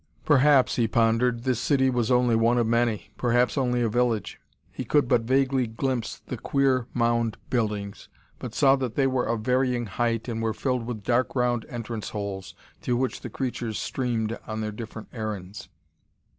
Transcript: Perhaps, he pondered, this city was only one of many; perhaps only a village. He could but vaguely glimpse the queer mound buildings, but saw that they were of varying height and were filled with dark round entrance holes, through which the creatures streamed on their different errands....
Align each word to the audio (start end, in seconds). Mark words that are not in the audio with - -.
Perhaps, 0.25 0.77
he 0.77 0.87
pondered, 0.87 1.43
this 1.43 1.59
city 1.59 1.91
was 1.91 2.09
only 2.09 2.35
one 2.35 2.57
of 2.57 2.65
many; 2.65 3.11
perhaps 3.17 3.55
only 3.55 3.83
a 3.83 3.87
village. 3.87 4.41
He 4.71 4.83
could 4.83 5.07
but 5.07 5.21
vaguely 5.21 5.67
glimpse 5.67 6.23
the 6.25 6.37
queer 6.39 6.87
mound 6.91 7.37
buildings, 7.51 8.09
but 8.39 8.55
saw 8.55 8.75
that 8.77 8.95
they 8.95 9.05
were 9.05 9.25
of 9.27 9.41
varying 9.41 9.85
height 9.85 10.27
and 10.27 10.41
were 10.41 10.55
filled 10.55 10.87
with 10.87 11.03
dark 11.03 11.35
round 11.35 11.67
entrance 11.69 12.09
holes, 12.09 12.55
through 12.81 12.97
which 12.97 13.21
the 13.21 13.29
creatures 13.29 13.77
streamed 13.77 14.39
on 14.47 14.61
their 14.61 14.71
different 14.71 15.09
errands.... 15.13 15.69